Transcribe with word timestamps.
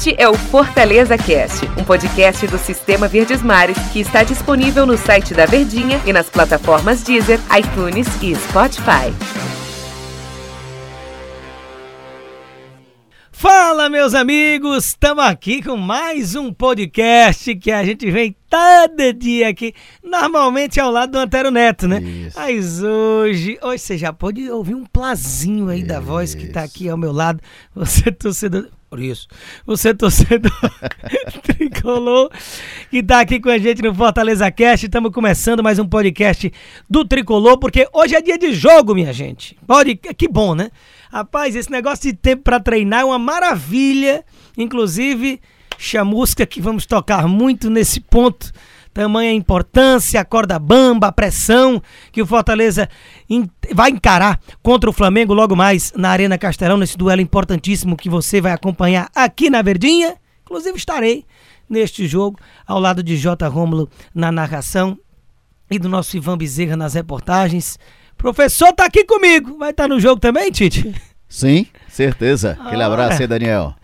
Este 0.00 0.14
é 0.16 0.26
o 0.26 0.32
Fortaleza 0.32 1.18
Cast, 1.18 1.66
um 1.78 1.84
podcast 1.84 2.46
do 2.46 2.56
Sistema 2.56 3.06
Verdes 3.06 3.42
Mares 3.42 3.76
que 3.92 4.00
está 4.00 4.22
disponível 4.22 4.86
no 4.86 4.96
site 4.96 5.34
da 5.34 5.44
Verdinha 5.44 6.00
e 6.06 6.10
nas 6.10 6.30
plataformas 6.30 7.02
Deezer, 7.02 7.38
iTunes 7.54 8.06
e 8.22 8.34
Spotify. 8.34 9.12
Fala, 13.30 13.90
meus 13.90 14.14
amigos! 14.14 14.86
Estamos 14.86 15.22
aqui 15.22 15.62
com 15.62 15.76
mais 15.76 16.34
um 16.34 16.50
podcast 16.50 17.54
que 17.56 17.70
a 17.70 17.84
gente 17.84 18.10
vem 18.10 18.34
todo 18.48 19.12
dia 19.12 19.50
aqui, 19.50 19.74
normalmente 20.02 20.80
ao 20.80 20.90
lado 20.90 21.12
do 21.12 21.18
Antero 21.18 21.50
Neto, 21.50 21.86
né? 21.86 22.00
Isso. 22.00 22.38
Mas 22.38 22.82
hoje, 22.82 23.58
hoje 23.62 23.78
você 23.82 23.98
já 23.98 24.14
pode 24.14 24.50
ouvir 24.50 24.74
um 24.74 24.86
plazinho 24.86 25.68
aí 25.68 25.80
isso. 25.80 25.88
da 25.88 26.00
voz 26.00 26.34
que 26.34 26.48
tá 26.48 26.62
aqui 26.62 26.88
ao 26.88 26.96
meu 26.96 27.12
lado. 27.12 27.38
Você 27.74 28.10
torcedor, 28.10 28.66
por 28.90 28.98
isso, 28.98 29.28
você 29.64 29.94
torcedor 29.94 30.50
tricolor 31.46 32.28
que 32.90 33.00
tá 33.00 33.20
aqui 33.20 33.38
com 33.38 33.48
a 33.48 33.56
gente 33.56 33.80
no 33.82 33.94
Fortaleza 33.94 34.50
Cast. 34.50 34.86
Estamos 34.86 35.12
começando 35.12 35.62
mais 35.62 35.78
um 35.78 35.86
podcast 35.86 36.52
do 36.88 37.04
Tricolor, 37.04 37.56
porque 37.56 37.88
hoje 37.92 38.16
é 38.16 38.20
dia 38.20 38.36
de 38.36 38.52
jogo, 38.52 38.92
minha 38.92 39.12
gente. 39.12 39.56
Pode, 39.64 39.94
que 39.94 40.26
bom, 40.26 40.56
né? 40.56 40.72
Rapaz, 41.08 41.54
esse 41.54 41.70
negócio 41.70 42.10
de 42.10 42.18
tempo 42.18 42.42
para 42.42 42.58
treinar 42.58 43.02
é 43.02 43.04
uma 43.04 43.18
maravilha. 43.18 44.24
Inclusive, 44.58 45.40
chamusca 45.78 46.44
que 46.44 46.60
vamos 46.60 46.84
tocar 46.84 47.28
muito 47.28 47.70
nesse 47.70 48.00
ponto. 48.00 48.52
Tamanha 49.00 49.32
importância, 49.32 50.20
a 50.20 50.24
corda 50.26 50.58
bamba, 50.58 51.06
a 51.06 51.12
pressão 51.12 51.82
que 52.12 52.20
o 52.20 52.26
Fortaleza 52.26 52.86
vai 53.72 53.88
encarar 53.88 54.38
contra 54.62 54.90
o 54.90 54.92
Flamengo 54.92 55.32
logo 55.32 55.56
mais 55.56 55.90
na 55.96 56.10
Arena 56.10 56.36
Castelão, 56.36 56.76
nesse 56.76 56.98
duelo 56.98 57.22
importantíssimo 57.22 57.96
que 57.96 58.10
você 58.10 58.42
vai 58.42 58.52
acompanhar 58.52 59.08
aqui 59.14 59.48
na 59.48 59.62
Verdinha. 59.62 60.16
Inclusive, 60.42 60.76
estarei 60.76 61.24
neste 61.66 62.06
jogo 62.06 62.38
ao 62.66 62.78
lado 62.78 63.02
de 63.02 63.16
J. 63.16 63.48
Rômulo 63.48 63.88
na 64.14 64.30
narração 64.30 64.98
e 65.70 65.78
do 65.78 65.88
nosso 65.88 66.14
Ivan 66.18 66.36
Bezerra 66.36 66.76
nas 66.76 66.92
reportagens. 66.92 67.78
Professor 68.18 68.70
tá 68.74 68.84
aqui 68.84 69.06
comigo. 69.06 69.56
Vai 69.56 69.70
estar 69.70 69.84
tá 69.84 69.88
no 69.88 69.98
jogo 69.98 70.20
também, 70.20 70.52
Tite? 70.52 70.94
Sim, 71.26 71.66
certeza. 71.88 72.58
Aquele 72.60 72.82
abraço 72.82 73.22
aí, 73.22 73.26
Daniel. 73.26 73.74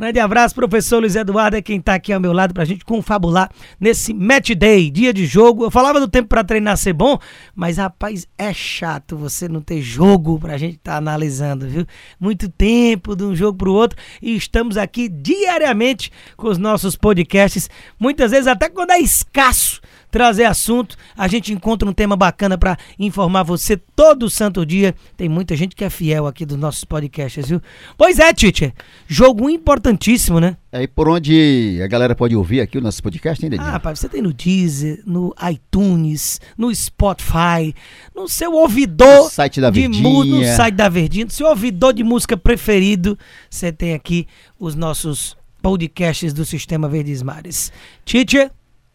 Grande 0.00 0.18
abraço, 0.18 0.54
professor 0.54 0.98
Luiz 0.98 1.14
Eduardo, 1.14 1.58
é 1.58 1.60
quem 1.60 1.76
está 1.76 1.92
aqui 1.92 2.10
ao 2.10 2.18
meu 2.18 2.32
lado 2.32 2.54
para 2.54 2.62
a 2.62 2.66
gente 2.66 2.86
confabular 2.86 3.50
nesse 3.78 4.14
match 4.14 4.52
day, 4.52 4.90
dia 4.90 5.12
de 5.12 5.26
jogo. 5.26 5.64
Eu 5.64 5.70
falava 5.70 6.00
do 6.00 6.08
tempo 6.08 6.26
para 6.26 6.42
treinar 6.42 6.78
ser 6.78 6.94
bom, 6.94 7.18
mas 7.54 7.76
rapaz, 7.76 8.26
é 8.38 8.50
chato 8.54 9.14
você 9.14 9.46
não 9.46 9.60
ter 9.60 9.82
jogo 9.82 10.38
para 10.38 10.54
a 10.54 10.56
gente 10.56 10.76
estar 10.76 10.92
tá 10.92 10.96
analisando, 10.96 11.68
viu? 11.68 11.84
Muito 12.18 12.48
tempo 12.48 13.14
de 13.14 13.24
um 13.24 13.36
jogo 13.36 13.58
para 13.58 13.68
o 13.68 13.74
outro 13.74 13.98
e 14.22 14.34
estamos 14.34 14.78
aqui 14.78 15.06
diariamente 15.06 16.10
com 16.34 16.48
os 16.48 16.56
nossos 16.56 16.96
podcasts, 16.96 17.68
muitas 17.98 18.30
vezes 18.30 18.46
até 18.46 18.70
quando 18.70 18.92
é 18.92 19.00
escasso 19.00 19.82
trazer 20.10 20.44
assunto. 20.44 20.96
A 21.16 21.28
gente 21.28 21.52
encontra 21.52 21.88
um 21.88 21.92
tema 21.92 22.16
bacana 22.16 22.58
para 22.58 22.76
informar 22.98 23.42
você 23.42 23.76
todo 23.76 24.28
santo 24.28 24.64
dia. 24.66 24.94
Tem 25.16 25.28
muita 25.28 25.56
gente 25.56 25.76
que 25.76 25.84
é 25.84 25.90
fiel 25.90 26.26
aqui 26.26 26.44
dos 26.44 26.58
nossos 26.58 26.84
podcasts, 26.84 27.48
viu? 27.48 27.60
Pois 27.96 28.18
é, 28.18 28.32
Tite. 28.32 28.74
Jogo 29.06 29.48
importantíssimo, 29.48 30.40
né? 30.40 30.56
É, 30.72 30.82
e 30.82 30.88
por 30.88 31.08
onde 31.08 31.80
a 31.82 31.88
galera 31.88 32.14
pode 32.14 32.36
ouvir 32.36 32.60
aqui 32.60 32.78
o 32.78 32.80
nosso 32.80 33.02
podcast, 33.02 33.44
hein, 33.44 33.50
Ah, 33.58 33.80
pai, 33.80 33.96
você 33.96 34.08
tem 34.08 34.22
no 34.22 34.32
Deezer, 34.32 35.02
no 35.04 35.34
iTunes, 35.50 36.40
no 36.56 36.72
Spotify, 36.72 37.74
no 38.14 38.28
seu 38.28 38.52
ouvidor 38.54 39.24
no 39.24 39.30
site 39.30 39.60
da 39.60 39.70
Verdinha. 39.70 40.24
De, 40.24 40.30
no 40.30 40.44
site 40.44 40.74
da 40.74 40.88
Verdinha, 40.88 41.24
no 41.24 41.30
seu 41.30 41.48
ouvidor 41.48 41.92
de 41.92 42.04
música 42.04 42.36
preferido, 42.36 43.18
você 43.48 43.72
tem 43.72 43.94
aqui 43.94 44.28
os 44.60 44.76
nossos 44.76 45.36
podcasts 45.60 46.32
do 46.32 46.44
Sistema 46.44 46.88
Verdes 46.88 47.22
Mares. 47.22 47.72
Tite, 48.04 48.50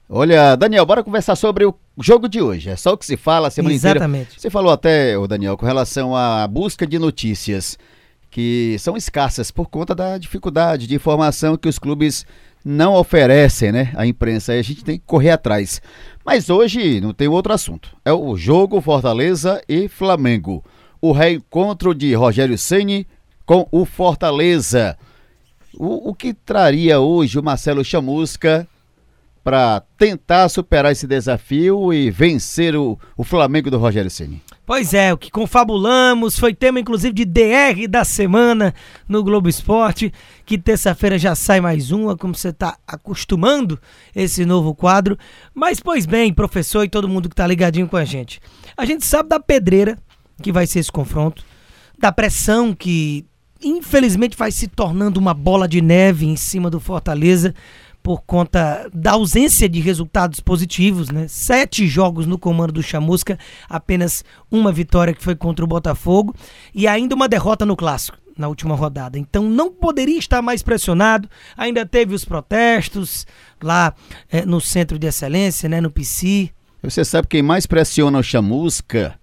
Olha, 0.07 0.55
Daniel, 0.55 0.85
bora 0.85 1.03
conversar 1.03 1.35
sobre 1.35 1.65
o 1.65 1.73
jogo 1.99 2.29
de 2.29 2.39
hoje. 2.39 2.69
É 2.69 2.75
só 2.75 2.93
o 2.93 2.97
que 2.97 3.05
se 3.05 3.17
fala 3.17 3.47
a 3.47 3.51
semana 3.51 3.73
Exatamente. 3.73 4.21
inteira. 4.23 4.39
Você 4.39 4.49
falou 4.51 4.71
até, 4.71 5.17
o 5.17 5.27
Daniel, 5.27 5.57
com 5.57 5.65
relação 5.65 6.15
à 6.15 6.47
busca 6.47 6.85
de 6.85 6.99
notícias 6.99 7.77
que 8.29 8.75
são 8.79 8.95
escassas 8.95 9.49
por 9.49 9.67
conta 9.67 9.95
da 9.95 10.17
dificuldade 10.17 10.85
de 10.85 10.93
informação 10.93 11.57
que 11.57 11.69
os 11.69 11.79
clubes 11.79 12.25
não 12.63 12.93
oferecem, 12.93 13.71
né, 13.71 13.91
à 13.95 14.05
imprensa. 14.05 14.51
Aí 14.51 14.59
a 14.59 14.63
gente 14.63 14.83
tem 14.83 14.99
que 14.99 15.05
correr 15.05 15.31
atrás. 15.31 15.81
Mas 16.23 16.49
hoje 16.49 17.01
não 17.01 17.13
tem 17.13 17.27
outro 17.27 17.53
assunto. 17.53 17.95
É 18.03 18.13
o 18.13 18.35
jogo 18.35 18.81
Fortaleza 18.81 19.61
e 19.67 19.87
Flamengo. 19.87 20.63
O 21.01 21.11
reencontro 21.11 21.95
de 21.95 22.13
Rogério 22.13 22.57
Ceni 22.57 23.07
com 23.45 23.67
o 23.71 23.85
Fortaleza. 23.85 24.97
O, 25.73 26.09
o 26.09 26.13
que 26.13 26.33
traria 26.33 26.99
hoje 26.99 27.39
o 27.39 27.43
Marcelo 27.43 27.83
Chamusca 27.83 28.67
para 29.45 29.83
tentar 29.95 30.49
superar 30.49 30.91
esse 30.91 31.05
desafio 31.05 31.93
e 31.93 32.09
vencer 32.09 32.75
o, 32.75 32.97
o 33.15 33.23
Flamengo 33.23 33.69
do 33.69 33.77
Rogério 33.77 34.09
Ceni. 34.09 34.41
Pois 34.65 34.91
é, 34.91 35.13
o 35.13 35.17
que 35.19 35.29
confabulamos 35.29 36.39
foi 36.39 36.51
tema 36.51 36.79
inclusive 36.79 37.13
de 37.13 37.25
DR 37.25 37.87
da 37.87 38.03
semana 38.03 38.73
no 39.07 39.23
Globo 39.23 39.47
Esporte, 39.47 40.11
que 40.47 40.57
terça-feira 40.57 41.19
já 41.19 41.35
sai 41.35 41.61
mais 41.61 41.91
uma, 41.91 42.17
como 42.17 42.33
você 42.33 42.49
está 42.49 42.75
acostumando 42.87 43.79
esse 44.15 44.43
novo 44.47 44.73
quadro. 44.73 45.15
Mas 45.53 45.79
pois 45.79 46.07
bem, 46.07 46.33
professor 46.33 46.83
e 46.83 46.89
todo 46.89 47.07
mundo 47.07 47.29
que 47.29 47.33
está 47.33 47.45
ligadinho 47.45 47.87
com 47.87 47.97
a 47.97 48.03
gente. 48.03 48.41
A 48.75 48.83
gente 48.83 49.05
sabe 49.05 49.29
da 49.29 49.39
pedreira 49.39 49.95
que 50.41 50.51
vai 50.51 50.65
ser 50.65 50.79
esse 50.79 50.91
confronto, 50.91 51.45
da 51.99 52.11
pressão 52.11 52.73
que 52.73 53.23
infelizmente 53.63 54.35
vai 54.35 54.51
se 54.51 54.67
tornando 54.67 55.19
uma 55.19 55.35
bola 55.35 55.67
de 55.67 55.81
neve 55.81 56.25
em 56.25 56.35
cima 56.35 56.67
do 56.71 56.79
Fortaleza 56.79 57.53
por 58.05 58.21
conta 58.21 58.87
da 58.93 59.13
ausência 59.13 59.67
de 59.67 59.79
resultados 59.79 60.39
positivos, 60.39 61.09
né? 61.09 61.25
Sete 61.27 61.87
jogos 61.87 62.27
no 62.27 62.37
comando 62.37 62.73
do 62.73 62.83
Chamusca, 62.83 63.39
apenas 63.67 64.23
uma 64.51 64.71
vitória 64.71 65.11
que 65.11 65.23
foi 65.23 65.35
contra 65.35 65.65
o 65.65 65.67
Botafogo 65.67 66.31
e 66.71 66.87
ainda 66.87 67.15
uma 67.15 67.27
derrota 67.27 67.65
no 67.65 67.75
clássico 67.75 68.19
na 68.37 68.47
última 68.47 68.75
rodada. 68.75 69.17
Então 69.17 69.49
não 69.49 69.71
poderia 69.71 70.19
estar 70.19 70.39
mais 70.43 70.61
pressionado. 70.61 71.27
Ainda 71.57 71.83
teve 71.83 72.13
os 72.13 72.23
protestos 72.23 73.25
lá 73.59 73.91
é, 74.29 74.45
no 74.45 74.61
Centro 74.61 74.99
de 74.99 75.07
Excelência, 75.07 75.67
né, 75.67 75.81
no 75.81 75.89
PC. 75.89 76.51
Você 76.83 77.03
sabe 77.03 77.27
quem 77.27 77.41
mais 77.41 77.65
pressiona 77.65 78.19
o 78.19 78.23
Chamusca 78.23 79.19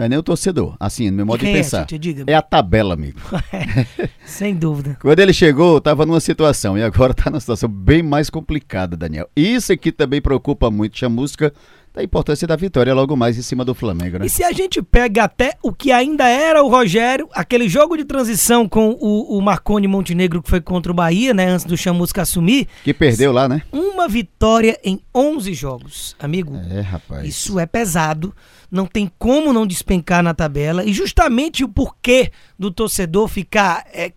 não 0.00 0.06
é 0.06 0.08
nem 0.08 0.18
o 0.18 0.22
torcedor, 0.22 0.76
assim, 0.80 1.10
no 1.10 1.16
meu 1.16 1.26
modo 1.26 1.40
de 1.40 1.50
é, 1.50 1.52
pensar. 1.52 1.86
É, 2.26 2.32
é 2.32 2.34
a 2.34 2.40
tabela, 2.40 2.94
amigo. 2.94 3.20
É, 3.52 4.08
sem 4.24 4.54
dúvida. 4.54 4.96
Quando 4.98 5.18
ele 5.18 5.32
chegou, 5.34 5.76
estava 5.76 6.06
numa 6.06 6.20
situação, 6.20 6.78
e 6.78 6.82
agora 6.82 7.12
está 7.12 7.28
numa 7.30 7.38
situação 7.38 7.68
bem 7.68 8.02
mais 8.02 8.30
complicada, 8.30 8.96
Daniel. 8.96 9.28
Isso 9.36 9.70
aqui 9.70 9.92
também 9.92 10.22
preocupa 10.22 10.70
muito 10.70 11.04
a 11.04 11.08
música 11.10 11.52
da 11.92 12.02
importância 12.02 12.46
da 12.46 12.54
vitória 12.56 12.94
logo 12.94 13.16
mais 13.16 13.36
em 13.36 13.42
cima 13.42 13.64
do 13.64 13.74
Flamengo, 13.74 14.18
né? 14.18 14.26
E 14.26 14.28
se 14.28 14.44
a 14.44 14.52
gente 14.52 14.80
pega 14.80 15.24
até 15.24 15.56
o 15.62 15.72
que 15.72 15.90
ainda 15.90 16.28
era 16.28 16.62
o 16.62 16.68
Rogério, 16.68 17.28
aquele 17.32 17.68
jogo 17.68 17.96
de 17.96 18.04
transição 18.04 18.68
com 18.68 18.96
o, 19.00 19.36
o 19.36 19.40
Marconi 19.40 19.88
Montenegro 19.88 20.42
que 20.42 20.48
foi 20.48 20.60
contra 20.60 20.92
o 20.92 20.94
Bahia, 20.94 21.34
né, 21.34 21.48
antes 21.48 21.64
do 21.64 21.76
Chamusca 21.76 22.22
assumir. 22.22 22.68
Que 22.84 22.94
perdeu 22.94 23.32
lá, 23.32 23.48
né? 23.48 23.62
Uma 23.72 24.06
vitória 24.06 24.78
em 24.84 25.00
11 25.14 25.52
jogos, 25.54 26.16
amigo. 26.18 26.54
É, 26.70 26.80
rapaz. 26.80 27.26
Isso 27.26 27.58
é 27.58 27.66
pesado 27.66 28.34
não 28.70 28.86
tem 28.86 29.10
como 29.18 29.52
não 29.52 29.66
despencar 29.66 30.22
na 30.22 30.32
tabela. 30.32 30.84
E 30.84 30.92
justamente 30.92 31.64
o 31.64 31.68
porquê 31.68 32.30
do 32.58 32.70
torcedor 32.70 33.26
ficar 33.26 33.84
é, 33.92 34.12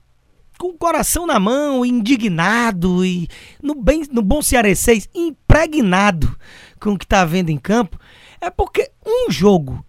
com 0.57 0.67
o 0.67 0.77
coração 0.77 1.25
na 1.25 1.39
mão, 1.39 1.85
indignado 1.85 3.03
e, 3.03 3.27
no, 3.61 3.75
bem, 3.75 4.03
no 4.11 4.21
bom 4.21 4.41
cearense, 4.41 5.09
impregnado 5.53 6.35
com 6.79 6.93
o 6.93 6.97
que 6.97 7.05
está 7.05 7.23
vendo 7.23 7.49
em 7.49 7.57
campo, 7.57 7.99
é 8.41 8.49
porque 8.49 8.89
um 9.05 9.29
jogo 9.29 9.85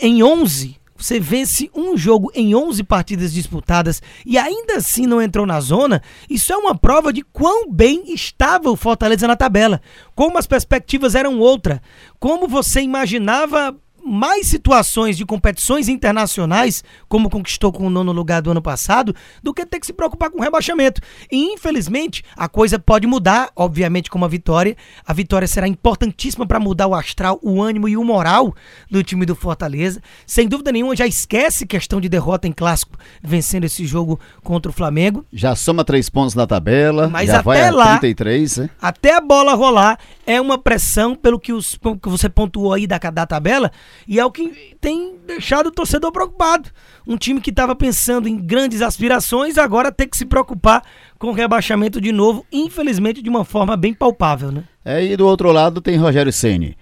em 0.00 0.22
11 0.22 0.78
você 0.96 1.20
vence 1.20 1.70
um 1.72 1.96
jogo 1.96 2.28
em 2.34 2.56
11 2.56 2.82
partidas 2.82 3.32
disputadas 3.32 4.02
e 4.26 4.36
ainda 4.36 4.78
assim 4.78 5.06
não 5.06 5.22
entrou 5.22 5.46
na 5.46 5.60
zona, 5.60 6.02
isso 6.28 6.52
é 6.52 6.56
uma 6.56 6.76
prova 6.76 7.12
de 7.12 7.22
quão 7.22 7.70
bem 7.70 8.12
estava 8.12 8.68
o 8.68 8.74
Fortaleza 8.74 9.28
na 9.28 9.36
tabela, 9.36 9.80
como 10.16 10.38
as 10.38 10.46
perspectivas 10.46 11.14
eram 11.14 11.38
outra, 11.38 11.80
como 12.18 12.48
você 12.48 12.80
imaginava 12.80 13.76
mais 14.08 14.46
situações 14.46 15.16
de 15.16 15.24
competições 15.24 15.88
internacionais, 15.88 16.82
como 17.08 17.30
conquistou 17.30 17.70
com 17.70 17.86
o 17.86 17.90
nono 17.90 18.10
lugar 18.12 18.42
do 18.42 18.50
ano 18.50 18.62
passado, 18.62 19.14
do 19.42 19.52
que 19.52 19.64
ter 19.66 19.78
que 19.78 19.86
se 19.86 19.92
preocupar 19.92 20.30
com 20.30 20.40
rebaixamento. 20.40 21.00
E 21.30 21.52
infelizmente 21.52 22.24
a 22.36 22.48
coisa 22.48 22.78
pode 22.78 23.06
mudar, 23.06 23.50
obviamente, 23.54 24.10
com 24.10 24.18
uma 24.18 24.28
vitória. 24.28 24.76
A 25.06 25.12
vitória 25.12 25.46
será 25.46 25.68
importantíssima 25.68 26.46
para 26.46 26.58
mudar 26.58 26.86
o 26.86 26.94
astral, 26.94 27.38
o 27.42 27.62
ânimo 27.62 27.88
e 27.88 27.96
o 27.96 28.04
moral 28.04 28.54
do 28.90 29.02
time 29.02 29.26
do 29.26 29.36
Fortaleza. 29.36 30.00
Sem 30.26 30.48
dúvida 30.48 30.72
nenhuma, 30.72 30.96
já 30.96 31.06
esquece 31.06 31.66
questão 31.66 32.00
de 32.00 32.08
derrota 32.08 32.48
em 32.48 32.52
clássico, 32.52 32.96
vencendo 33.22 33.64
esse 33.64 33.86
jogo 33.86 34.18
contra 34.42 34.70
o 34.70 34.74
Flamengo. 34.74 35.24
Já 35.32 35.54
soma 35.54 35.84
três 35.84 36.08
pontos 36.08 36.34
na 36.34 36.46
tabela, 36.46 37.08
mas 37.08 37.28
já 37.28 37.34
até 37.34 37.42
vai 37.42 37.70
lá, 37.70 37.98
33, 37.98 38.56
né? 38.56 38.70
até 38.80 39.14
a 39.14 39.20
bola 39.20 39.54
rolar, 39.54 39.98
é 40.26 40.40
uma 40.40 40.58
pressão 40.58 41.14
pelo 41.14 41.38
que, 41.38 41.52
os, 41.52 41.78
que 42.02 42.08
você 42.08 42.28
pontuou 42.28 42.72
aí 42.72 42.86
da, 42.86 42.98
da 42.98 43.26
tabela 43.26 43.70
E 44.06 44.18
é 44.18 44.24
o 44.24 44.30
que 44.30 44.76
tem 44.80 45.16
deixado 45.26 45.68
o 45.68 45.72
torcedor 45.72 46.12
preocupado. 46.12 46.70
Um 47.06 47.16
time 47.16 47.40
que 47.40 47.50
estava 47.50 47.74
pensando 47.74 48.28
em 48.28 48.36
grandes 48.36 48.82
aspirações, 48.82 49.58
agora 49.58 49.90
tem 49.90 50.08
que 50.08 50.16
se 50.16 50.26
preocupar 50.26 50.82
com 51.18 51.28
o 51.28 51.32
rebaixamento 51.32 52.00
de 52.00 52.12
novo, 52.12 52.44
infelizmente 52.52 53.22
de 53.22 53.28
uma 53.28 53.44
forma 53.44 53.76
bem 53.76 53.94
palpável, 53.94 54.52
né? 54.52 54.64
É, 54.84 55.04
e 55.04 55.16
do 55.16 55.26
outro 55.26 55.50
lado 55.52 55.80
tem 55.80 55.96
Rogério 55.96 56.32
Ceni. 56.32 56.76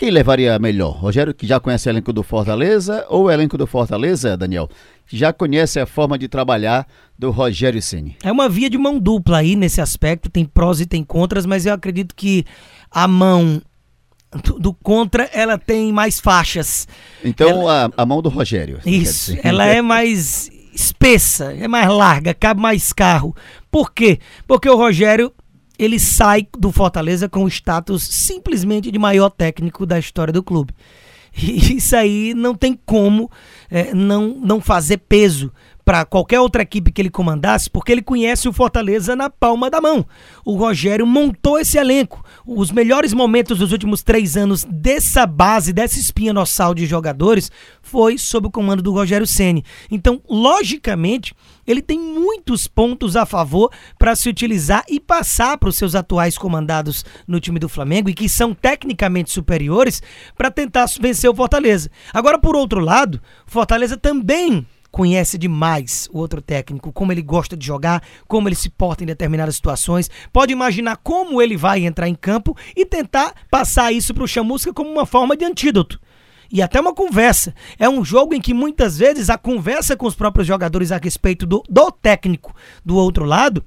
Quem 0.00 0.10
levaria 0.10 0.58
melhor? 0.58 0.96
Rogério, 0.96 1.34
que 1.34 1.46
já 1.46 1.60
conhece 1.60 1.86
o 1.86 1.90
elenco 1.90 2.10
do 2.10 2.22
Fortaleza, 2.22 3.04
ou 3.10 3.24
o 3.24 3.30
elenco 3.30 3.58
do 3.58 3.66
Fortaleza, 3.66 4.34
Daniel, 4.34 4.66
que 5.06 5.14
já 5.14 5.30
conhece 5.30 5.78
a 5.78 5.84
forma 5.84 6.16
de 6.16 6.26
trabalhar 6.26 6.86
do 7.18 7.30
Rogério 7.30 7.82
Ceni? 7.82 8.16
É 8.22 8.32
uma 8.32 8.48
via 8.48 8.70
de 8.70 8.78
mão 8.78 8.98
dupla 8.98 9.40
aí 9.40 9.54
nesse 9.54 9.78
aspecto, 9.78 10.30
tem 10.30 10.46
prós 10.46 10.80
e 10.80 10.86
tem 10.86 11.04
contras, 11.04 11.44
mas 11.44 11.66
eu 11.66 11.74
acredito 11.74 12.14
que 12.14 12.46
a 12.90 13.06
mão 13.06 13.60
do, 14.58 14.72
contra, 14.72 15.24
ela 15.32 15.58
tem 15.58 15.92
mais 15.92 16.20
faixas. 16.20 16.86
Então, 17.24 17.48
ela... 17.48 17.90
a, 17.96 18.02
a 18.02 18.06
mão 18.06 18.22
do 18.22 18.28
Rogério. 18.28 18.80
Isso, 18.86 19.36
ela 19.42 19.66
é 19.66 19.82
mais 19.82 20.50
espessa, 20.72 21.52
é 21.52 21.66
mais 21.66 21.88
larga, 21.88 22.32
cabe 22.32 22.60
mais 22.60 22.92
carro. 22.92 23.34
Por 23.70 23.92
quê? 23.92 24.18
Porque 24.46 24.68
o 24.68 24.76
Rogério 24.76 25.32
ele 25.78 25.98
sai 25.98 26.46
do 26.58 26.70
Fortaleza 26.70 27.28
com 27.28 27.44
o 27.44 27.48
status 27.48 28.02
simplesmente 28.02 28.90
de 28.90 28.98
maior 28.98 29.30
técnico 29.30 29.86
da 29.86 29.98
história 29.98 30.32
do 30.32 30.42
clube. 30.42 30.74
E 31.36 31.76
isso 31.76 31.96
aí 31.96 32.34
não 32.34 32.54
tem 32.54 32.78
como 32.84 33.30
é, 33.70 33.94
não, 33.94 34.28
não 34.40 34.60
fazer 34.60 34.98
peso 34.98 35.52
para 35.84 36.04
qualquer 36.04 36.40
outra 36.40 36.62
equipe 36.62 36.92
que 36.92 37.02
ele 37.02 37.10
comandasse, 37.10 37.68
porque 37.70 37.92
ele 37.92 38.02
conhece 38.02 38.48
o 38.48 38.52
Fortaleza 38.52 39.16
na 39.16 39.28
palma 39.30 39.70
da 39.70 39.80
mão. 39.80 40.06
O 40.44 40.56
Rogério 40.56 41.06
montou 41.06 41.58
esse 41.58 41.78
elenco. 41.78 42.24
Os 42.46 42.70
melhores 42.70 43.12
momentos 43.12 43.58
dos 43.58 43.72
últimos 43.72 44.02
três 44.02 44.36
anos 44.36 44.64
dessa 44.64 45.26
base, 45.26 45.72
dessa 45.72 45.98
espinha 45.98 46.34
dorsal 46.34 46.74
de 46.74 46.86
jogadores, 46.86 47.50
foi 47.82 48.18
sob 48.18 48.46
o 48.46 48.50
comando 48.50 48.82
do 48.82 48.92
Rogério 48.92 49.26
Ceni. 49.26 49.64
Então, 49.90 50.20
logicamente, 50.28 51.34
ele 51.66 51.82
tem 51.82 51.98
muitos 51.98 52.66
pontos 52.66 53.16
a 53.16 53.24
favor 53.24 53.70
para 53.98 54.16
se 54.16 54.28
utilizar 54.28 54.84
e 54.88 54.98
passar 54.98 55.56
para 55.58 55.68
os 55.68 55.76
seus 55.76 55.94
atuais 55.94 56.36
comandados 56.36 57.04
no 57.26 57.40
time 57.40 57.58
do 57.58 57.68
Flamengo 57.68 58.08
e 58.08 58.14
que 58.14 58.28
são 58.28 58.54
tecnicamente 58.54 59.30
superiores 59.30 60.02
para 60.36 60.50
tentar 60.50 60.86
vencer 61.00 61.30
o 61.30 61.34
Fortaleza. 61.34 61.90
Agora, 62.12 62.38
por 62.38 62.56
outro 62.56 62.80
lado, 62.80 63.20
Fortaleza 63.46 63.96
também 63.96 64.66
conhece 64.90 65.38
demais 65.38 66.08
o 66.12 66.18
outro 66.18 66.40
técnico, 66.40 66.92
como 66.92 67.12
ele 67.12 67.22
gosta 67.22 67.56
de 67.56 67.64
jogar, 67.64 68.02
como 68.26 68.48
ele 68.48 68.56
se 68.56 68.68
porta 68.68 69.02
em 69.02 69.06
determinadas 69.06 69.54
situações, 69.54 70.10
pode 70.32 70.52
imaginar 70.52 70.96
como 70.96 71.40
ele 71.40 71.56
vai 71.56 71.84
entrar 71.84 72.08
em 72.08 72.14
campo 72.14 72.56
e 72.76 72.84
tentar 72.84 73.34
passar 73.50 73.92
isso 73.92 74.12
para 74.12 74.24
o 74.24 74.28
Chamusca 74.28 74.72
como 74.72 74.90
uma 74.90 75.06
forma 75.06 75.36
de 75.36 75.44
antídoto. 75.44 76.00
E 76.52 76.60
até 76.60 76.80
uma 76.80 76.92
conversa. 76.92 77.54
É 77.78 77.88
um 77.88 78.04
jogo 78.04 78.34
em 78.34 78.40
que 78.40 78.52
muitas 78.52 78.98
vezes 78.98 79.30
a 79.30 79.38
conversa 79.38 79.96
com 79.96 80.06
os 80.06 80.16
próprios 80.16 80.48
jogadores 80.48 80.90
a 80.90 80.96
respeito 80.96 81.46
do, 81.46 81.62
do 81.68 81.92
técnico 81.92 82.54
do 82.84 82.96
outro 82.96 83.24
lado 83.24 83.64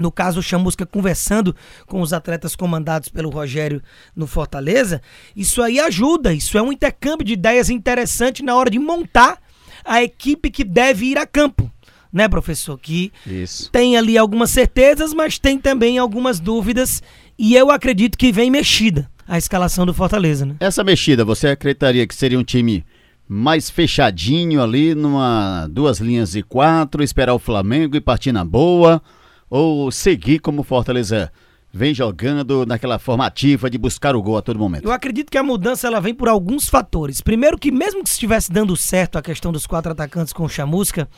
no 0.00 0.10
caso 0.10 0.40
o 0.40 0.42
Chamusca 0.42 0.86
conversando 0.86 1.54
com 1.86 2.00
os 2.00 2.12
atletas 2.12 2.56
comandados 2.56 3.10
pelo 3.10 3.28
Rogério 3.28 3.82
no 4.16 4.26
Fortaleza, 4.26 5.02
isso 5.36 5.62
aí 5.62 5.78
ajuda, 5.78 6.32
isso 6.32 6.56
é 6.56 6.62
um 6.62 6.72
intercâmbio 6.72 7.26
de 7.26 7.34
ideias 7.34 7.68
interessante 7.68 8.42
na 8.42 8.56
hora 8.56 8.70
de 8.70 8.78
montar 8.78 9.38
a 9.84 10.02
equipe 10.02 10.50
que 10.50 10.64
deve 10.64 11.06
ir 11.06 11.18
a 11.18 11.26
campo. 11.26 11.70
Né, 12.12 12.28
professor? 12.28 12.76
Que 12.76 13.12
Isso. 13.24 13.70
tem 13.70 13.96
ali 13.96 14.18
algumas 14.18 14.50
certezas, 14.50 15.14
mas 15.14 15.38
tem 15.38 15.58
também 15.58 15.96
algumas 15.96 16.40
dúvidas. 16.40 17.00
E 17.38 17.54
eu 17.54 17.70
acredito 17.70 18.18
que 18.18 18.32
vem 18.32 18.50
mexida 18.50 19.08
a 19.28 19.38
escalação 19.38 19.86
do 19.86 19.94
Fortaleza, 19.94 20.44
né? 20.44 20.56
Essa 20.58 20.82
mexida, 20.82 21.24
você 21.24 21.48
acreditaria 21.48 22.04
que 22.04 22.14
seria 22.14 22.36
um 22.38 22.42
time 22.42 22.84
mais 23.28 23.70
fechadinho 23.70 24.60
ali, 24.60 24.92
numa 24.92 25.68
duas 25.68 26.00
linhas 26.00 26.32
de 26.32 26.42
quatro, 26.42 27.00
esperar 27.00 27.32
o 27.32 27.38
Flamengo 27.38 27.96
e 27.96 28.00
partir 28.00 28.32
na 28.32 28.44
boa? 28.44 29.00
Ou 29.48 29.92
seguir 29.92 30.40
como 30.40 30.64
Fortaleza 30.64 31.30
vem 31.72 31.94
jogando 31.94 32.66
naquela 32.66 32.98
forma 32.98 33.24
ativa 33.24 33.70
de 33.70 33.78
buscar 33.78 34.16
o 34.16 34.22
gol 34.22 34.36
a 34.36 34.42
todo 34.42 34.58
momento. 34.58 34.84
Eu 34.84 34.92
acredito 34.92 35.30
que 35.30 35.38
a 35.38 35.42
mudança 35.42 35.86
ela 35.86 36.00
vem 36.00 36.14
por 36.14 36.28
alguns 36.28 36.68
fatores. 36.68 37.20
Primeiro 37.20 37.58
que 37.58 37.70
mesmo 37.70 38.02
que 38.02 38.08
estivesse 38.08 38.50
dando 38.50 38.76
certo 38.76 39.16
a 39.16 39.22
questão 39.22 39.52
dos 39.52 39.66
quatro 39.66 39.92
atacantes 39.92 40.32
com 40.32 40.44
o 40.44 40.48
Chamusca, 40.48 41.08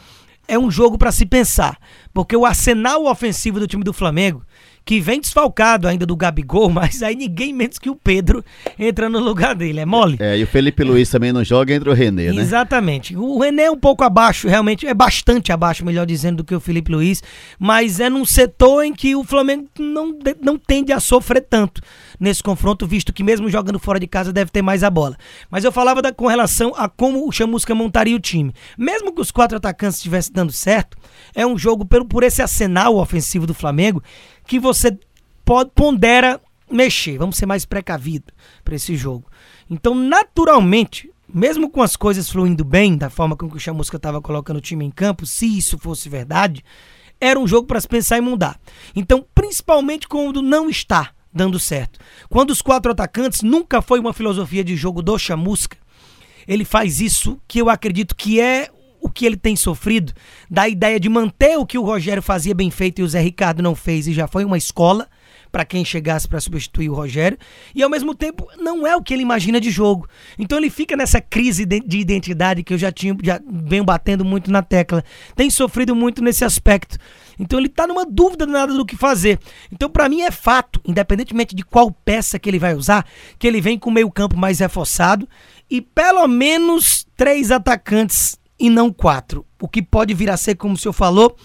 é 0.46 0.58
um 0.58 0.70
jogo 0.70 0.98
para 0.98 1.12
se 1.12 1.24
pensar, 1.24 1.78
porque 2.12 2.36
o 2.36 2.44
arsenal 2.44 3.06
ofensivo 3.06 3.60
do 3.60 3.66
time 3.66 3.84
do 3.84 3.92
Flamengo 3.92 4.44
que 4.84 5.00
vem 5.00 5.20
desfalcado 5.20 5.88
ainda 5.88 6.06
do 6.06 6.16
Gabigol, 6.16 6.68
mas 6.70 7.02
aí 7.02 7.14
ninguém 7.14 7.52
menos 7.52 7.78
que 7.78 7.90
o 7.90 7.96
Pedro 7.96 8.44
entra 8.78 9.08
no 9.08 9.18
lugar 9.18 9.54
dele, 9.54 9.80
é 9.80 9.86
mole? 9.86 10.16
É, 10.20 10.38
e 10.38 10.42
o 10.42 10.46
Felipe 10.46 10.82
Luiz 10.84 11.10
também 11.10 11.32
não 11.32 11.44
joga, 11.44 11.74
entra 11.74 11.90
o 11.90 11.94
René, 11.94 12.32
né? 12.32 12.40
Exatamente. 12.40 13.16
O 13.16 13.38
René 13.38 13.64
é 13.64 13.70
um 13.70 13.78
pouco 13.78 14.04
abaixo, 14.04 14.48
realmente, 14.48 14.86
é 14.86 14.94
bastante 14.94 15.52
abaixo, 15.52 15.84
melhor 15.84 16.06
dizendo, 16.06 16.38
do 16.38 16.44
que 16.44 16.54
o 16.54 16.60
Felipe 16.60 16.90
Luiz, 16.90 17.22
mas 17.58 18.00
é 18.00 18.08
num 18.08 18.24
setor 18.24 18.84
em 18.84 18.92
que 18.92 19.14
o 19.14 19.24
Flamengo 19.24 19.68
não, 19.78 20.16
não 20.40 20.58
tende 20.58 20.92
a 20.92 21.00
sofrer 21.00 21.42
tanto 21.42 21.80
nesse 22.18 22.42
confronto, 22.42 22.86
visto 22.86 23.12
que 23.12 23.24
mesmo 23.24 23.50
jogando 23.50 23.80
fora 23.80 23.98
de 23.98 24.06
casa 24.06 24.32
deve 24.32 24.50
ter 24.50 24.62
mais 24.62 24.84
a 24.84 24.90
bola. 24.90 25.16
Mas 25.50 25.64
eu 25.64 25.72
falava 25.72 26.00
da, 26.00 26.12
com 26.12 26.28
relação 26.28 26.72
a 26.76 26.88
como 26.88 27.26
o 27.26 27.32
Chamusca 27.32 27.74
montaria 27.74 28.14
o 28.14 28.20
time. 28.20 28.54
Mesmo 28.78 29.12
que 29.12 29.20
os 29.20 29.32
quatro 29.32 29.56
atacantes 29.56 29.96
estivessem 29.96 30.32
dando 30.32 30.52
certo, 30.52 30.96
é 31.34 31.44
um 31.44 31.58
jogo 31.58 31.84
por, 31.84 32.04
por 32.04 32.22
esse 32.22 32.40
arsenal 32.40 32.96
ofensivo 32.96 33.46
do 33.46 33.54
Flamengo 33.54 34.02
que 34.46 34.58
você 34.58 34.98
pode 35.44 35.70
pondera 35.74 36.40
mexer. 36.70 37.18
Vamos 37.18 37.36
ser 37.36 37.46
mais 37.46 37.64
precavido 37.64 38.32
para 38.64 38.74
esse 38.74 38.96
jogo. 38.96 39.30
Então, 39.68 39.94
naturalmente, 39.94 41.10
mesmo 41.32 41.70
com 41.70 41.82
as 41.82 41.96
coisas 41.96 42.30
fluindo 42.30 42.64
bem, 42.64 42.96
da 42.96 43.10
forma 43.10 43.36
com 43.36 43.48
que 43.48 43.56
o 43.56 43.60
Chamusca 43.60 43.96
estava 43.96 44.20
colocando 44.20 44.56
o 44.56 44.60
time 44.60 44.84
em 44.84 44.90
campo, 44.90 45.26
se 45.26 45.46
isso 45.46 45.78
fosse 45.78 46.08
verdade, 46.08 46.64
era 47.20 47.38
um 47.38 47.46
jogo 47.46 47.66
para 47.66 47.80
se 47.80 47.88
pensar 47.88 48.18
em 48.18 48.22
mudar. 48.22 48.58
Então, 48.94 49.24
principalmente 49.34 50.08
quando 50.08 50.42
não 50.42 50.68
está 50.68 51.10
dando 51.32 51.58
certo. 51.58 51.98
Quando 52.28 52.50
os 52.50 52.60
quatro 52.60 52.92
atacantes 52.92 53.42
nunca 53.42 53.80
foi 53.80 53.98
uma 53.98 54.12
filosofia 54.12 54.62
de 54.62 54.76
jogo 54.76 55.00
do 55.00 55.18
Chamusca, 55.18 55.78
ele 56.46 56.64
faz 56.64 57.00
isso 57.00 57.40
que 57.48 57.60
eu 57.60 57.70
acredito 57.70 58.14
que 58.14 58.40
é 58.40 58.68
que 59.12 59.26
ele 59.26 59.36
tem 59.36 59.54
sofrido, 59.54 60.12
da 60.50 60.68
ideia 60.68 60.98
de 60.98 61.08
manter 61.08 61.58
o 61.58 61.66
que 61.66 61.78
o 61.78 61.84
Rogério 61.84 62.22
fazia 62.22 62.54
bem 62.54 62.70
feito 62.70 63.00
e 63.00 63.04
o 63.04 63.08
Zé 63.08 63.20
Ricardo 63.20 63.62
não 63.62 63.74
fez 63.74 64.08
e 64.08 64.12
já 64.12 64.26
foi 64.26 64.44
uma 64.44 64.58
escola 64.58 65.08
para 65.52 65.66
quem 65.66 65.84
chegasse 65.84 66.26
para 66.26 66.40
substituir 66.40 66.88
o 66.88 66.94
Rogério, 66.94 67.38
e 67.74 67.82
ao 67.82 67.90
mesmo 67.90 68.14
tempo 68.14 68.48
não 68.58 68.86
é 68.86 68.96
o 68.96 69.02
que 69.02 69.12
ele 69.12 69.22
imagina 69.22 69.60
de 69.60 69.70
jogo. 69.70 70.08
Então 70.38 70.56
ele 70.56 70.70
fica 70.70 70.96
nessa 70.96 71.20
crise 71.20 71.66
de 71.66 71.98
identidade 71.98 72.62
que 72.62 72.72
eu 72.72 72.78
já 72.78 72.90
tinha 72.90 73.14
já 73.22 73.38
venho 73.46 73.84
batendo 73.84 74.24
muito 74.24 74.50
na 74.50 74.62
tecla. 74.62 75.04
Tem 75.36 75.50
sofrido 75.50 75.94
muito 75.94 76.24
nesse 76.24 76.42
aspecto. 76.42 76.96
Então 77.38 77.58
ele 77.58 77.68
está 77.68 77.86
numa 77.86 78.06
dúvida 78.06 78.46
nada 78.46 78.72
do 78.72 78.86
que 78.86 78.96
fazer. 78.96 79.38
Então 79.70 79.90
para 79.90 80.08
mim 80.08 80.22
é 80.22 80.30
fato, 80.30 80.80
independentemente 80.86 81.54
de 81.54 81.62
qual 81.62 81.90
peça 81.90 82.38
que 82.38 82.48
ele 82.48 82.58
vai 82.58 82.74
usar, 82.74 83.06
que 83.38 83.46
ele 83.46 83.60
vem 83.60 83.78
com 83.78 83.90
o 83.90 83.92
meio-campo 83.92 84.36
mais 84.36 84.60
reforçado 84.60 85.28
e 85.68 85.82
pelo 85.82 86.26
menos 86.26 87.06
três 87.14 87.50
atacantes 87.50 88.38
e 88.58 88.70
não 88.70 88.92
quatro. 88.92 89.46
O 89.60 89.68
que 89.68 89.82
pode 89.82 90.14
vir 90.14 90.30
a 90.30 90.36
ser, 90.36 90.54
como 90.54 90.74
o 90.74 90.78
senhor 90.78 90.92
falou, 90.92 91.36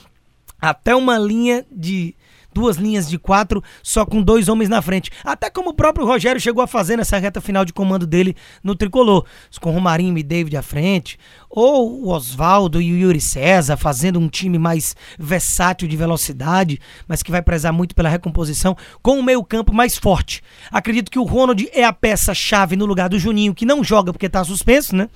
até 0.59 0.95
uma 0.95 1.17
linha 1.17 1.65
de 1.71 2.15
duas 2.57 2.77
linhas 2.77 3.07
de 3.07 3.19
quatro, 3.19 3.63
só 3.83 4.03
com 4.03 4.19
dois 4.19 4.49
homens 4.49 4.67
na 4.67 4.81
frente. 4.81 5.11
Até 5.23 5.47
como 5.47 5.69
o 5.69 5.73
próprio 5.75 6.07
Rogério 6.07 6.41
chegou 6.41 6.63
a 6.63 6.67
fazer 6.67 6.97
nessa 6.97 7.15
reta 7.19 7.39
final 7.39 7.63
de 7.63 7.71
comando 7.71 8.07
dele 8.07 8.35
no 8.63 8.75
tricolor, 8.75 9.25
com 9.61 9.69
Romarinho 9.69 10.17
e 10.17 10.23
David 10.23 10.57
à 10.57 10.63
frente, 10.63 11.19
ou 11.51 12.03
o 12.03 12.09
Oswaldo 12.09 12.81
e 12.81 12.91
o 12.91 12.97
Yuri 12.97 13.21
César 13.21 13.77
fazendo 13.77 14.19
um 14.19 14.27
time 14.27 14.57
mais 14.57 14.95
versátil 15.19 15.87
de 15.87 15.95
velocidade, 15.95 16.79
mas 17.07 17.21
que 17.21 17.29
vai 17.29 17.43
prezar 17.43 17.71
muito 17.71 17.93
pela 17.93 18.09
recomposição, 18.09 18.75
com 19.03 19.19
o 19.19 19.23
meio-campo 19.23 19.71
mais 19.71 19.95
forte. 19.95 20.41
Acredito 20.71 21.11
que 21.11 21.19
o 21.19 21.23
Ronald 21.23 21.69
é 21.71 21.83
a 21.83 21.93
peça-chave 21.93 22.75
no 22.75 22.87
lugar 22.87 23.07
do 23.07 23.19
Juninho, 23.19 23.53
que 23.53 23.67
não 23.67 23.83
joga 23.83 24.11
porque 24.11 24.25
está 24.25 24.43
suspenso, 24.43 24.95
né? 24.95 25.09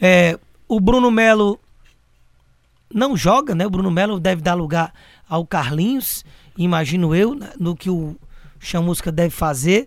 É, 0.00 0.36
o 0.72 0.80
Bruno 0.80 1.10
Melo 1.10 1.60
não 2.90 3.14
joga, 3.14 3.54
né? 3.54 3.66
O 3.66 3.70
Bruno 3.70 3.90
Melo 3.90 4.18
deve 4.18 4.40
dar 4.40 4.54
lugar 4.54 4.90
ao 5.28 5.46
Carlinhos, 5.46 6.24
imagino 6.56 7.14
eu, 7.14 7.34
né? 7.34 7.50
no 7.60 7.76
que 7.76 7.90
o 7.90 8.16
Chamusca 8.58 9.12
deve 9.12 9.28
fazer. 9.28 9.86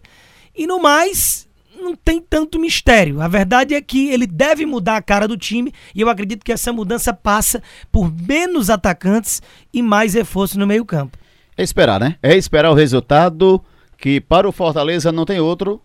E 0.56 0.68
no 0.68 0.80
mais, 0.80 1.48
não 1.76 1.96
tem 1.96 2.22
tanto 2.22 2.60
mistério. 2.60 3.20
A 3.20 3.28
verdade 3.28 3.74
é 3.74 3.82
que 3.82 4.12
ele 4.12 4.28
deve 4.28 4.64
mudar 4.64 4.98
a 4.98 5.02
cara 5.02 5.28
do 5.28 5.36
time 5.36 5.74
e 5.96 6.02
eu 6.02 6.08
acredito 6.08 6.46
que 6.46 6.52
essa 6.52 6.72
mudança 6.72 7.12
passa 7.12 7.64
por 7.92 8.14
menos 8.14 8.70
atacantes 8.70 9.42
e 9.74 9.82
mais 9.82 10.14
reforço 10.14 10.60
no 10.60 10.68
meio-campo. 10.68 11.18
É 11.58 11.64
esperar, 11.64 12.00
né? 12.00 12.16
É 12.22 12.38
esperar 12.38 12.70
o 12.70 12.76
resultado 12.76 13.60
que 13.98 14.22
para 14.22 14.48
o 14.48 14.52
Fortaleza 14.52 15.12
não 15.12 15.26
tem 15.26 15.40
outro 15.40 15.82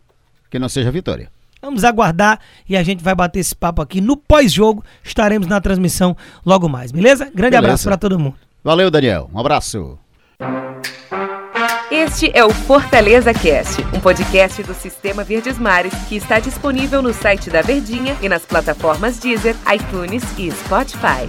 que 0.50 0.59
não 0.59 0.69
seja 0.69 0.90
vitória. 0.90 1.30
Vamos 1.61 1.85
aguardar 1.85 2.40
e 2.69 2.76
a 2.76 2.83
gente 2.83 3.05
vai 3.05 3.14
bater 3.14 3.40
esse 3.40 3.55
papo 3.55 3.83
aqui 3.83 4.00
no 4.00 4.17
pós-jogo. 4.17 4.83
Estaremos 5.05 5.47
na 5.47 5.61
transmissão 5.61 6.17
logo 6.45 6.69
mais, 6.69 6.90
beleza? 6.90 7.25
Grande 7.26 7.50
beleza. 7.50 7.59
abraço 7.59 7.85
para 7.85 7.97
todo 7.97 8.19
mundo. 8.19 8.37
Valeu, 8.64 8.90
Daniel. 8.90 9.31
Um 9.33 9.38
abraço. 9.38 9.99
Este 11.90 12.31
é 12.33 12.45
o 12.45 12.50
Fortaleza 12.50 13.35
Cast, 13.35 13.83
um 13.95 14.00
podcast 14.00 14.62
do 14.62 14.73
Sistema 14.73 15.25
Verdes 15.25 15.59
Mares 15.59 15.93
que 16.09 16.17
está 16.17 16.38
disponível 16.38 17.02
no 17.02 17.12
site 17.12 17.50
da 17.50 17.62
Verdinha 17.62 18.17
e 18.23 18.29
nas 18.29 18.47
plataformas 18.47 19.19
Deezer, 19.19 19.57
iTunes 19.75 20.23
e 20.38 20.50
Spotify. 20.52 21.29